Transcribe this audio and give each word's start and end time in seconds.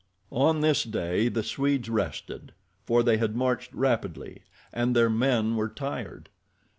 On 0.31 0.61
this 0.61 0.83
day 0.83 1.29
the 1.29 1.43
Swedes 1.43 1.87
rested, 1.87 2.53
for 2.87 3.03
they 3.03 3.17
had 3.17 3.35
marched 3.35 3.71
rapidly 3.71 4.41
and 4.73 4.95
their 4.95 5.11
men 5.11 5.55
were 5.55 5.69
tired. 5.69 6.29